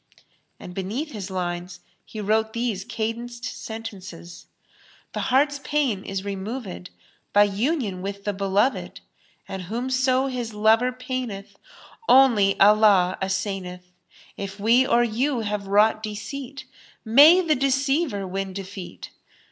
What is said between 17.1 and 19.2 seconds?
may the deceiver win defeat!